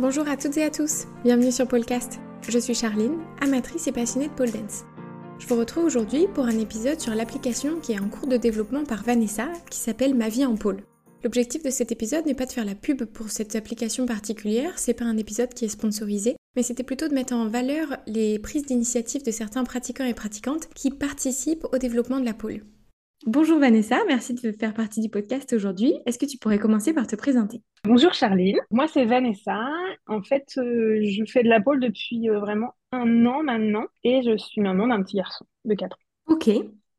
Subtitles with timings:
[0.00, 2.20] Bonjour à toutes et à tous, bienvenue sur Polecast.
[2.48, 4.84] Je suis Charline, amatrice et passionnée de pole dance.
[5.38, 8.86] Je vous retrouve aujourd'hui pour un épisode sur l'application qui est en cours de développement
[8.86, 10.80] par Vanessa, qui s'appelle Ma vie en pôle.
[11.22, 14.94] L'objectif de cet épisode n'est pas de faire la pub pour cette application particulière, c'est
[14.94, 18.64] pas un épisode qui est sponsorisé, mais c'était plutôt de mettre en valeur les prises
[18.64, 22.62] d'initiative de certains pratiquants et pratiquantes qui participent au développement de la pôle.
[23.26, 25.92] Bonjour Vanessa, merci de faire partie du podcast aujourd'hui.
[26.06, 27.60] Est-ce que tu pourrais commencer par te présenter?
[27.84, 29.60] Bonjour Charline, moi c'est Vanessa.
[30.06, 34.22] En fait, euh, je fais de la pôle depuis euh, vraiment un an maintenant et
[34.22, 36.32] je suis maman d'un petit garçon de 4 ans.
[36.32, 36.48] Ok,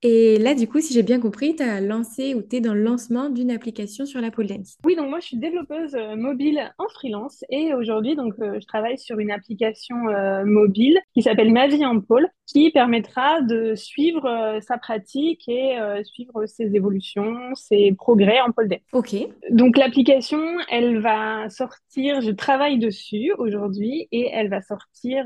[0.03, 2.73] et là, du coup, si j'ai bien compris, tu as lancé ou tu es dans
[2.73, 4.77] le lancement d'une application sur la pole dance.
[4.83, 8.65] Oui, donc moi, je suis développeuse euh, mobile en freelance et aujourd'hui, donc, euh, je
[8.65, 13.75] travaille sur une application euh, mobile qui s'appelle Ma vie en pôle, qui permettra de
[13.75, 18.79] suivre sa pratique et suivre ses évolutions, ses progrès en pole dance.
[18.93, 19.15] Ok.
[19.49, 25.25] Donc, l'application, elle va sortir, je travaille dessus aujourd'hui et elle va sortir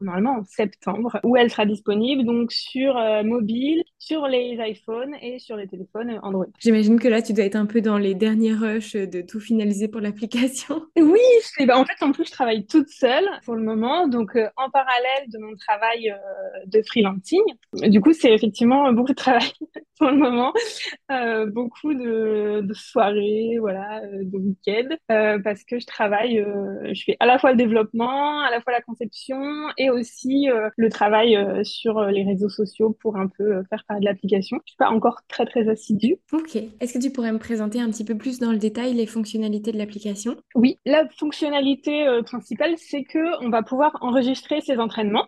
[0.00, 5.56] normalement en septembre où elle sera disponible donc sur mobile, sur les iPhones et sur
[5.56, 6.46] les téléphones Android.
[6.58, 9.88] J'imagine que là, tu dois être un peu dans les derniers rushs de tout finaliser
[9.88, 10.82] pour l'application.
[10.96, 14.48] Oui, bah, en fait, en plus, je travaille toute seule pour le moment, donc euh,
[14.56, 17.42] en parallèle de mon travail euh, de freelancing.
[17.88, 19.50] Du coup, c'est effectivement beaucoup de travail
[19.98, 20.52] pour le moment,
[21.10, 24.96] euh, beaucoup de, de, soirées, voilà, de week-ends,
[25.42, 26.44] parce que je travaille,
[26.92, 29.40] je fais à la fois le développement, à la fois la conception
[29.78, 34.58] et aussi le travail sur les réseaux sociaux pour un peu faire de l'application.
[34.64, 36.16] Je suis pas encore très très assidue.
[36.32, 36.56] Ok.
[36.80, 39.72] Est-ce que tu pourrais me présenter un petit peu plus dans le détail les fonctionnalités
[39.72, 40.36] de l'application?
[40.54, 45.26] Oui, la fonctionnalité euh, principale, c'est que on va pouvoir enregistrer ses entraînements.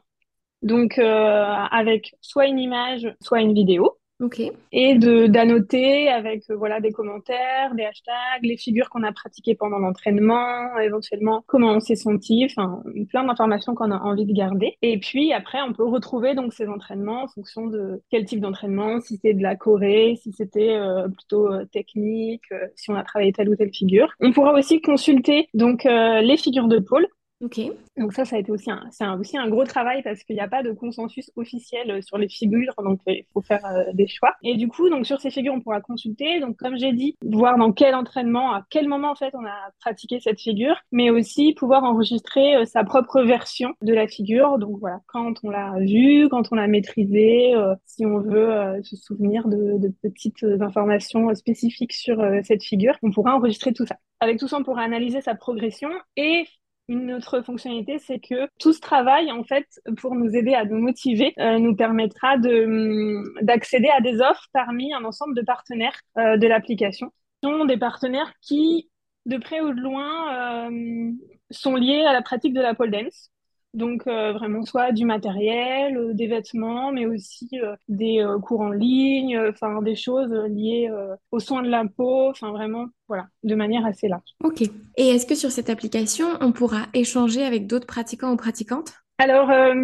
[0.63, 3.99] Donc euh, avec soit une image, soit une vidéo.
[4.21, 4.43] Ok.
[4.73, 9.55] Et de d'annoter avec euh, voilà des commentaires, des hashtags, les figures qu'on a pratiquées
[9.55, 14.77] pendant l'entraînement, éventuellement comment on s'est senti, enfin plein d'informations qu'on a envie de garder.
[14.83, 19.01] Et puis après, on peut retrouver donc ces entraînements en fonction de quel type d'entraînement,
[19.01, 23.33] si c'est de la Corée, si c'était euh, plutôt euh, technique, si on a travaillé
[23.33, 24.09] telle ou telle figure.
[24.19, 27.07] On pourra aussi consulter donc les figures de pôle
[27.41, 27.61] Ok.
[27.97, 30.43] Donc ça, ça a été aussi un, c'est aussi un gros travail parce qu'il n'y
[30.43, 33.85] a pas de consensus officiel euh, sur les figures, donc euh, il faut faire euh,
[33.93, 34.35] des choix.
[34.43, 36.41] Et du coup, donc sur ces figures, on pourra consulter.
[36.41, 39.71] Donc comme j'ai dit, voir dans quel entraînement, à quel moment en fait on a
[39.81, 44.59] pratiqué cette figure, mais aussi pouvoir enregistrer sa propre version de la figure.
[44.59, 47.55] Donc voilà, quand on l'a vue, quand on l'a maîtrisée,
[47.87, 53.37] si on veut se souvenir de, de, petites informations spécifiques sur cette figure, on pourra
[53.37, 53.97] enregistrer tout ça.
[54.21, 56.45] Avec tout ça, on pourra analyser sa progression et
[56.89, 59.67] une autre fonctionnalité, c'est que tout ce travail, en fait,
[59.99, 64.93] pour nous aider à nous motiver, euh, nous permettra hum, d'accéder à des offres parmi
[64.95, 67.13] un ensemble de partenaires euh, de l'application.
[67.45, 68.91] sont des partenaires qui,
[69.27, 71.13] de près ou de loin, euh,
[71.51, 73.31] sont liés à la pratique de la pole dance.
[73.79, 77.49] Donc vraiment soit du matériel, des vêtements, mais aussi
[77.89, 80.91] des cours en ligne, enfin des choses liées
[81.31, 84.31] aux soins de la peau, enfin vraiment voilà, de manière assez large.
[84.43, 84.63] Ok.
[84.97, 88.93] Et est-ce que sur cette application, on pourra échanger avec d'autres pratiquants ou pratiquantes?
[89.19, 89.75] Alors euh,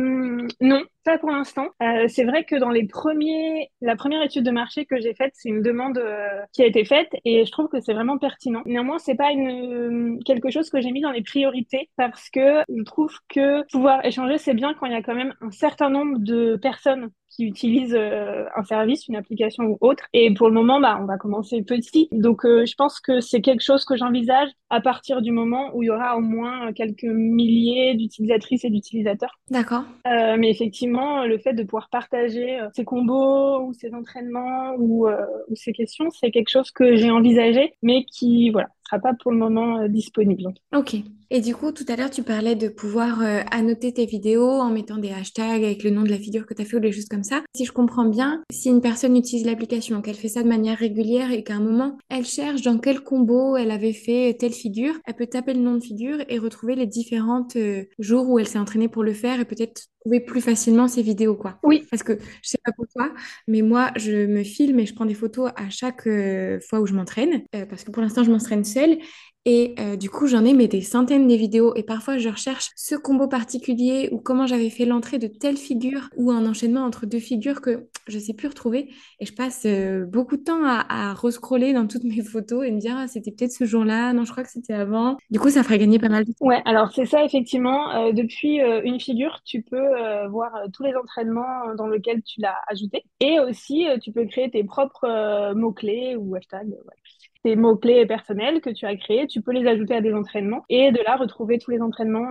[0.61, 1.69] non, pas pour l'instant.
[1.83, 5.33] Euh, c'est vrai que dans les premiers, la première étude de marché que j'ai faite,
[5.35, 8.63] c'est une demande euh, qui a été faite et je trouve que c'est vraiment pertinent.
[8.67, 12.83] Néanmoins, c'est pas une quelque chose que j'ai mis dans les priorités parce que je
[12.83, 16.19] trouve que pouvoir échanger c'est bien quand il y a quand même un certain nombre
[16.19, 20.05] de personnes qui utilisent euh, un service, une application ou autre.
[20.13, 22.09] Et pour le moment, bah, on va commencer petit.
[22.13, 25.83] Donc, euh, je pense que c'est quelque chose que j'envisage à partir du moment où
[25.83, 29.39] il y aura au moins quelques milliers d'utilisatrices et d'utilisateurs.
[29.51, 29.85] D'accord.
[30.07, 30.94] Euh, mais effectivement,
[31.25, 36.31] le fait de pouvoir partager ces combos ou ces entraînements ou, ou ces questions, c'est
[36.31, 40.53] quelque chose que j'ai envisagé, mais qui, voilà, sera pas pour le moment disponible.
[40.75, 40.97] Ok.
[41.31, 44.71] Et du coup, tout à l'heure, tu parlais de pouvoir euh, annoter tes vidéos en
[44.71, 46.93] mettant des hashtags avec le nom de la figure que tu as fait ou des
[46.93, 47.43] choses comme ça.
[47.57, 51.33] Si je comprends bien, si une personne utilise l'application, qu'elle fait ça de manière régulière
[51.33, 55.15] et qu'à un moment, elle cherche dans quel combo elle avait fait telle figure, elle
[55.15, 58.59] peut taper le nom de figure et retrouver les différentes euh, jours où elle s'est
[58.59, 61.59] entraînée pour le faire et peut-être trouver plus facilement ses vidéos, quoi.
[61.63, 61.87] Oui.
[61.91, 63.11] Parce que je sais pas pour toi,
[63.49, 66.87] mais moi, je me filme et je prends des photos à chaque euh, fois où
[66.87, 68.84] je m'entraîne, parce que pour l'instant, je m'entraîne seule
[69.47, 71.75] et euh, du coup, j'en ai mais des centaines de vidéos.
[71.77, 76.09] Et parfois, je recherche ce combo particulier ou comment j'avais fait l'entrée de telle figure
[76.17, 78.91] ou un enchaînement entre deux figures que je sais plus retrouver.
[79.21, 82.71] Et je passe euh, beaucoup de temps à, à rescroller dans toutes mes photos et
[82.71, 84.15] me dire, ah, c'était peut-être ce jour-là.
[84.15, 85.19] Non, je crois que c'était avant.
[85.31, 86.47] Du coup, ça ferait gagner pas mal de temps.
[86.47, 87.91] Ouais, alors c'est ça, effectivement.
[87.91, 93.05] Euh, depuis une figure, tu peux voir tous les entraînements dans lesquels tu l'as ajouté.
[93.21, 96.75] Et aussi, tu peux créer tes propres mots-clés ou hashtags.
[97.45, 100.91] Tes mots-clés personnels que tu as créés, tu peux les ajouter à des entraînements et
[100.91, 102.27] de là retrouver tous les entraînements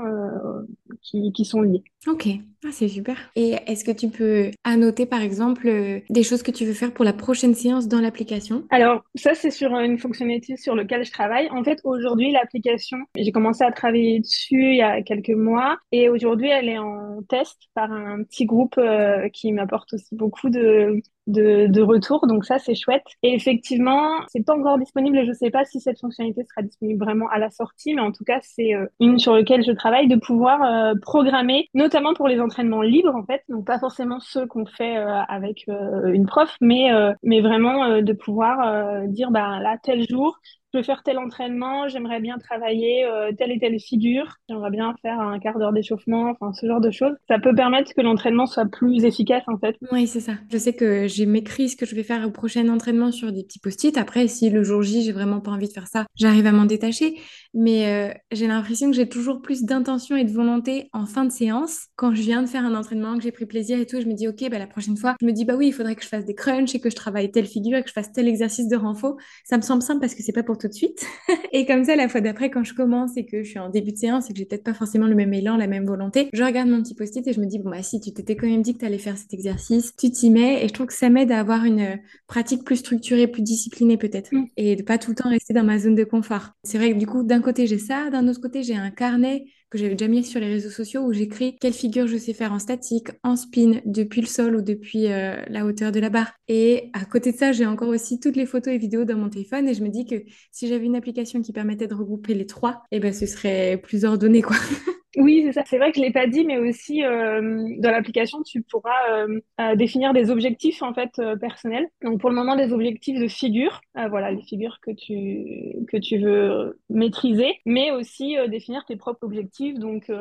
[1.01, 1.83] qui, qui sont liés.
[2.07, 2.27] Ok,
[2.65, 3.15] ah, c'est super.
[3.35, 6.93] Et est-ce que tu peux annoter par exemple euh, des choses que tu veux faire
[6.93, 8.63] pour la prochaine séance dans l'application?
[8.71, 11.49] Alors ça c'est sur une fonctionnalité sur laquelle je travaille.
[11.51, 16.09] En fait aujourd'hui l'application, j'ai commencé à travailler dessus il y a quelques mois et
[16.09, 21.01] aujourd'hui elle est en test par un petit groupe euh, qui m'apporte aussi beaucoup de,
[21.27, 22.27] de, retour.
[22.27, 23.03] Donc ça, c'est chouette.
[23.23, 27.03] Et effectivement, c'est pas encore disponible et je sais pas si cette fonctionnalité sera disponible
[27.03, 30.07] vraiment à la sortie, mais en tout cas, c'est euh, une sur laquelle je travaille
[30.07, 34.45] de pouvoir euh, programmer, notamment pour les entraînements libres en fait, donc pas forcément ceux
[34.47, 36.89] qu'on fait euh, avec une prof, mais
[37.23, 40.39] mais vraiment de pouvoir dire bah là tel jour
[40.73, 44.95] je veux faire tel entraînement, j'aimerais bien travailler euh, telle et telle figure, j'aimerais bien
[45.01, 47.15] faire un quart d'heure d'échauffement, enfin ce genre de choses.
[47.27, 49.75] Ça peut permettre que l'entraînement soit plus efficace en fait.
[49.91, 50.33] Oui, c'est ça.
[50.51, 53.43] Je sais que j'ai m'écrit ce que je vais faire au prochain entraînement sur des
[53.43, 53.97] petits post-it.
[53.97, 56.65] Après, si le jour J, j'ai vraiment pas envie de faire ça, j'arrive à m'en
[56.65, 57.19] détacher.
[57.53, 61.31] Mais euh, j'ai l'impression que j'ai toujours plus d'intention et de volonté en fin de
[61.31, 61.87] séance.
[61.95, 64.13] Quand je viens de faire un entraînement, que j'ai pris plaisir et tout, je me
[64.13, 66.07] dis, OK, bah, la prochaine fois, je me dis, bah oui, il faudrait que je
[66.07, 68.67] fasse des crunchs et que je travaille telle figure et que je fasse tel exercice
[68.67, 69.17] de renfort.
[69.43, 71.05] Ça me semble simple parce que c'est pas pour tout de suite.
[71.51, 73.91] et comme ça, la fois d'après, quand je commence et que je suis en début
[73.91, 76.43] de séance et que j'ai peut-être pas forcément le même élan, la même volonté, je
[76.43, 78.61] regarde mon petit post-it et je me dis, bon, bah si, tu t'étais quand même
[78.61, 81.09] dit que tu allais faire cet exercice, tu t'y mets et je trouve que ça
[81.09, 81.95] m'aide à avoir une euh,
[82.27, 84.45] pratique plus structurée, plus disciplinée peut-être mm.
[84.57, 86.51] et de pas tout le temps rester dans ma zone de confort.
[86.63, 89.45] C'est vrai que du coup, d'un côté, j'ai ça, d'un autre côté, j'ai un carnet
[89.73, 92.53] que j'avais déjà mis sur les réseaux sociaux où j'écris quelle figure je sais faire
[92.53, 96.31] en statique, en spin, depuis le sol ou depuis euh, la hauteur de la barre.
[96.47, 99.29] Et à côté de ça, j'ai encore aussi toutes les photos et vidéos dans mon
[99.29, 102.45] téléphone et je me dis que si j'avais une application qui permettait de regrouper les
[102.45, 104.57] trois, eh ben ce serait plus ordonné quoi.
[105.15, 105.63] Oui, c'est ça.
[105.67, 109.39] C'est vrai que je l'ai pas dit, mais aussi euh, dans l'application, tu pourras euh,
[109.61, 111.87] euh, définir des objectifs en fait personnels.
[112.01, 116.17] Donc pour le moment, des objectifs de figure, voilà, les figures que tu que tu
[116.17, 119.75] veux maîtriser, mais aussi définir tes propres objectifs.
[119.77, 120.11] Donc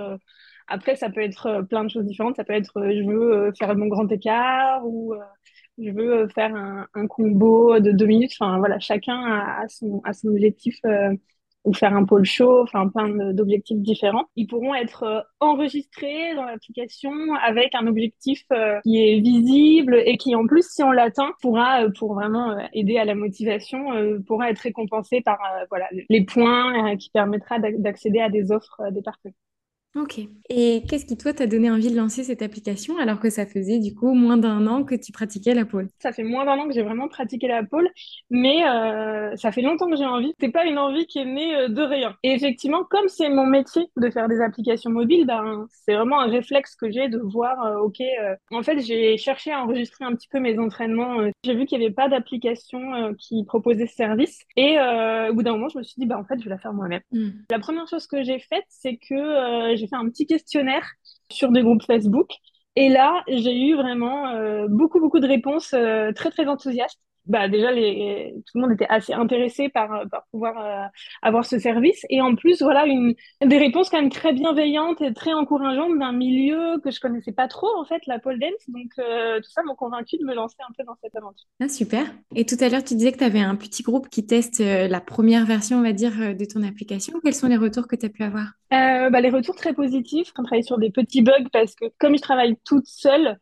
[0.68, 2.36] après, ça peut être plein de choses différentes.
[2.36, 5.14] Ça peut être je veux faire mon grand écart ou
[5.78, 8.32] je veux faire un, combo de deux minutes.
[8.38, 10.78] Enfin voilà, chacun a son objectif
[11.64, 14.26] ou faire un pôle show, enfin plein d'objectifs différents.
[14.36, 20.16] Ils pourront être euh, enregistrés dans l'application avec un objectif euh, qui est visible et
[20.16, 23.86] qui en plus, si on l'atteint, pourra, euh, pour vraiment aider à la motivation,
[24.26, 25.38] pourra être récompensé par
[25.70, 29.34] voilà les points qui permettra d'accéder à des offres des partenaires.
[29.94, 30.20] Ok.
[30.48, 33.78] Et qu'est-ce qui, toi, t'a donné envie de lancer cette application alors que ça faisait
[33.78, 35.88] du coup moins d'un an que tu pratiquais la pole?
[35.98, 37.90] Ça fait moins d'un an que j'ai vraiment pratiqué la pole,
[38.30, 40.32] mais euh, ça fait longtemps que j'ai envie.
[40.40, 42.16] C'est pas une envie qui est née euh, de rien.
[42.22, 46.28] Et effectivement, comme c'est mon métier de faire des applications mobiles, ben, c'est vraiment un
[46.28, 48.00] réflexe que j'ai de voir, euh, ok,
[48.50, 51.18] en fait, j'ai cherché à enregistrer un petit peu mes entraînements.
[51.44, 54.40] j'ai vu qu'il n'y avait pas d'application qui proposait ce service.
[54.56, 54.76] Et
[55.28, 56.72] au bout d'un moment, je me suis dit, bah, en fait, je vais la faire
[56.72, 57.02] moi-même.
[57.12, 57.30] Hmm.
[57.50, 60.86] La première chose que j'ai faite, c'est que j'ai fait un petit questionnaire
[61.30, 62.30] sur des groupes Facebook.
[62.76, 67.48] Et là, j'ai eu vraiment euh, beaucoup, beaucoup de réponses euh, très, très enthousiastes bah
[67.48, 70.86] déjà les, tout le monde était assez intéressé par, par pouvoir euh,
[71.22, 73.14] avoir ce service et en plus voilà une
[73.44, 77.46] des réponses quand même très bienveillantes et très encourageantes d'un milieu que je connaissais pas
[77.46, 80.56] trop en fait la pole dance donc euh, tout ça m'a convaincu de me lancer
[80.68, 81.46] un peu dans cette aventure.
[81.60, 82.06] Ah, super.
[82.34, 84.88] Et tout à l'heure tu disais que tu avais un petit groupe qui teste euh,
[84.88, 87.20] la première version on va dire de ton application.
[87.22, 88.52] Quels sont les retours que tu as pu avoir?
[88.70, 90.32] Bah, les retours très positifs.
[90.38, 93.38] On travaille sur des petits bugs parce que comme je travaille toute seule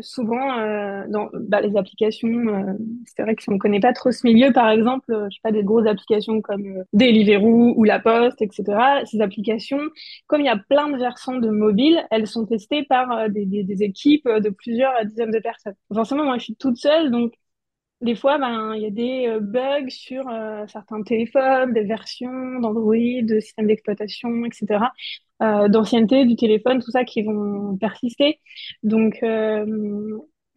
[0.00, 4.26] souvent dans bah, les applications c'est vrai que si on ne connaît pas trop ce
[4.26, 8.00] milieu, par exemple, euh, je sais pas, des grosses applications comme euh, Deliveroo ou La
[8.00, 8.64] Poste, etc.,
[9.04, 9.80] ces applications,
[10.26, 13.44] comme il y a plein de versions de mobile, elles sont testées par euh, des,
[13.46, 15.74] des, équipes de plusieurs dizaines de personnes.
[15.92, 17.32] Forcément, moi, je suis toute seule, donc
[18.00, 20.24] des fois, ben, il y a des bugs sur
[20.68, 24.84] certains téléphones, des versions d'Android, de systèmes d'exploitation, etc.,
[25.40, 28.40] d'ancienneté du téléphone, tout ça qui vont persister.
[28.82, 29.22] Donc,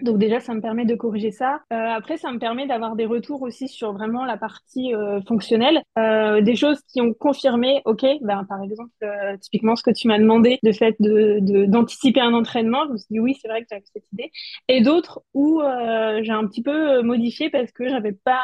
[0.01, 1.61] donc déjà, ça me permet de corriger ça.
[1.71, 5.81] Euh, après, ça me permet d'avoir des retours aussi sur vraiment la partie euh, fonctionnelle,
[5.97, 10.07] euh, des choses qui ont confirmé, ok, ben par exemple, euh, typiquement ce que tu
[10.09, 13.61] m'as demandé, le fait de d'anticiper un entraînement, je me suis dit oui, c'est vrai
[13.61, 14.31] que j'avais cette idée,
[14.67, 18.41] et d'autres où euh, j'ai un petit peu modifié parce que j'avais pas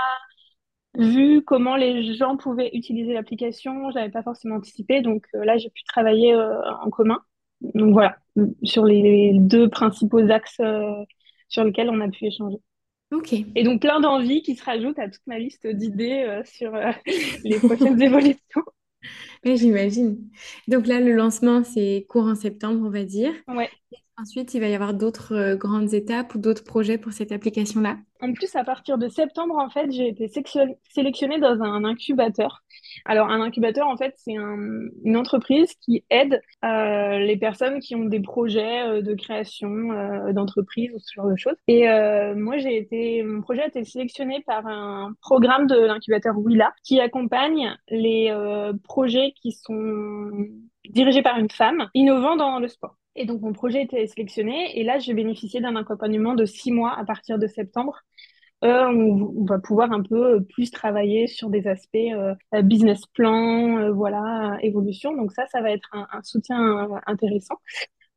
[0.98, 5.84] vu comment les gens pouvaient utiliser l'application, j'avais pas forcément anticipé, donc là j'ai pu
[5.84, 7.20] travailler en commun.
[7.62, 8.18] Donc voilà,
[8.64, 10.62] sur les deux principaux axes
[11.50, 12.58] sur lequel on a pu échanger.
[13.12, 13.34] Ok.
[13.34, 16.92] Et donc plein d'envies qui se rajoutent à toute ma liste d'idées euh, sur euh,
[17.44, 18.40] les prochaines évolutions.
[19.46, 20.18] Oui, j'imagine.
[20.68, 23.34] Donc là, le lancement, c'est courant septembre, on va dire.
[23.48, 23.70] Ouais.
[24.22, 27.98] Ensuite, il va y avoir d'autres euh, grandes étapes ou d'autres projets pour cette application-là.
[28.22, 30.30] En plus, à partir de septembre, en fait, j'ai été
[30.90, 32.62] sélectionnée dans un incubateur.
[33.06, 38.04] Alors, un incubateur, en fait, c'est une entreprise qui aide euh, les personnes qui ont
[38.04, 39.70] des projets euh, de création
[40.34, 41.56] d'entreprise ou ce genre de choses.
[41.70, 41.88] Et
[42.36, 47.00] moi, j'ai été, mon projet a été sélectionné par un programme de l'incubateur Willa qui
[47.00, 48.34] accompagne les
[48.84, 50.30] projets qui sont
[50.90, 52.96] dirigés par une femme innovant dans le sport.
[53.20, 54.80] Et donc, mon projet était sélectionné.
[54.80, 58.02] Et là, j'ai bénéficié d'un accompagnement de six mois à partir de septembre.
[58.64, 63.92] Euh, on, va pouvoir un peu plus travailler sur des aspects euh, business plan, euh,
[63.92, 65.14] voilà, évolution.
[65.16, 67.56] Donc ça, ça va être un soutien intéressant.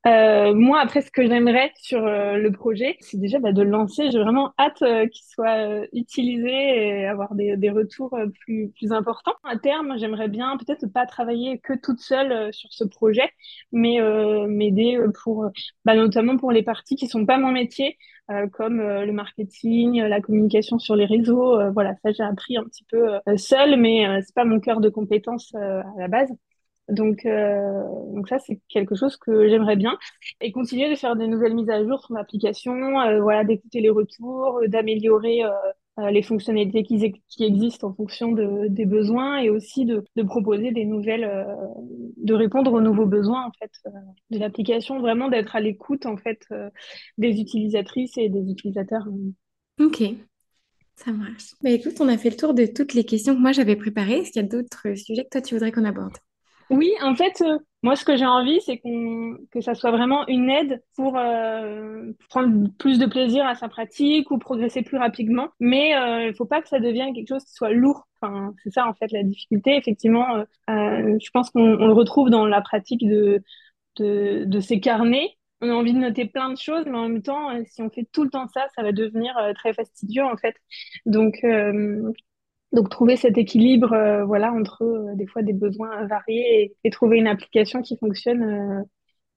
[0.05, 3.71] Euh, moi, après, ce que j'aimerais sur euh, le projet, c'est déjà bah, de le
[3.71, 4.11] lancer.
[4.11, 8.91] J'ai vraiment hâte euh, qu'il soit euh, utilisé et avoir des, des retours plus, plus
[8.91, 9.35] importants.
[9.45, 13.31] À terme, j'aimerais bien peut-être pas travailler que toute seule sur ce projet,
[13.71, 13.99] mais
[14.49, 15.49] m'aider pour,
[15.85, 17.97] bah, notamment pour les parties qui sont pas mon métier,
[18.53, 21.59] comme le marketing, la communication sur les réseaux.
[21.73, 25.55] voilà, ça j'ai appris un petit peu seul, mais c'est pas mon cœur de compétence
[25.55, 26.33] à la base.
[26.89, 29.97] Donc, euh, donc ça, c'est quelque chose que j'aimerais bien.
[30.41, 33.91] Et continuer de faire des nouvelles mises à jour sur l'application, euh, voilà, d'écouter les
[33.91, 35.43] retours, euh, d'améliorer
[36.11, 40.87] les fonctionnalités qui, existent en fonction de, des besoins et aussi de, de proposer des
[40.87, 41.47] nouvelles,
[42.17, 43.71] de répondre aux nouveaux besoins en fait
[44.31, 46.49] de l'application, vraiment d'être à l'écoute en fait
[47.19, 49.07] des utilisatrices et des utilisateurs.
[49.79, 50.03] Ok,
[50.97, 51.53] ça marche.
[51.62, 54.21] Bah écoute, on a fait le tour de toutes les questions que moi j'avais préparées.
[54.21, 56.17] Est-ce qu'il y a d'autres sujets que toi tu voudrais qu'on aborde?
[56.73, 60.26] Oui, en fait, euh, moi, ce que j'ai envie, c'est qu'on, que ça soit vraiment
[60.26, 65.49] une aide pour euh, prendre plus de plaisir à sa pratique ou progresser plus rapidement.
[65.61, 68.09] Mais euh, il ne faut pas que ça devienne quelque chose qui soit lourd.
[68.21, 69.76] Enfin, c'est ça, en fait, la difficulté.
[69.76, 73.43] Effectivement, je pense qu'on le retrouve dans la pratique de,
[73.97, 77.23] de, de ces carnets on a envie de noter plein de choses, mais en même
[77.23, 80.57] temps, si on fait tout le temps ça, ça va devenir très fastidieux en fait.
[81.07, 81.38] Donc,
[82.73, 87.19] donc trouver cet équilibre, euh, voilà, entre euh, des fois des besoins variés et, trouver
[87.19, 88.83] une application qui fonctionne euh,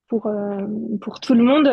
[0.08, 0.30] pour
[1.01, 1.68] pour tout le monde.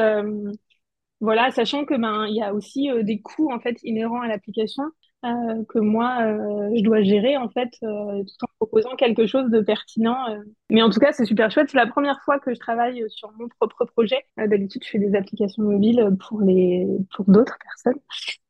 [1.21, 4.85] voilà, sachant que ben il y a aussi des coûts en fait inhérents à l'application
[5.25, 9.51] euh, que moi euh, je dois gérer en fait euh, tout en proposant quelque chose
[9.51, 10.17] de pertinent.
[10.71, 11.71] Mais en tout cas, c'est super chouette.
[11.71, 14.19] C'est la première fois que je travaille sur mon propre projet.
[14.37, 18.01] D'habitude, je fais des applications mobiles pour les pour d'autres personnes.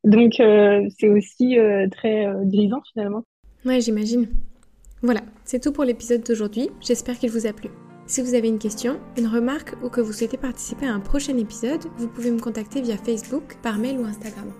[0.05, 1.57] Donc c'est aussi
[1.91, 3.25] très grisant finalement.
[3.65, 4.27] Ouais, j'imagine.
[5.03, 6.71] Voilà, c'est tout pour l'épisode d'aujourd'hui.
[6.81, 7.71] J'espère qu'il vous a plu.
[8.07, 11.37] Si vous avez une question, une remarque ou que vous souhaitez participer à un prochain
[11.37, 14.53] épisode, vous pouvez me contacter via Facebook, par mail ou Instagram.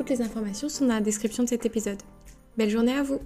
[0.00, 1.98] Toutes les informations sont dans la description de cet épisode.
[2.56, 3.20] Belle journée à vous